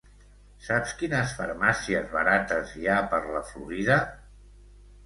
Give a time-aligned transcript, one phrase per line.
[0.67, 4.01] Saps quines farmàcies barates hi ha per la Florida?